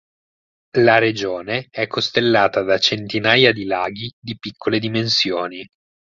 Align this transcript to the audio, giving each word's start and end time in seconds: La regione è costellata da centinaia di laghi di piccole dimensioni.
La 0.77 0.97
regione 0.97 1.67
è 1.69 1.85
costellata 1.85 2.63
da 2.63 2.79
centinaia 2.79 3.53
di 3.53 3.65
laghi 3.65 4.11
di 4.19 4.35
piccole 4.35 4.79
dimensioni. 4.79 5.63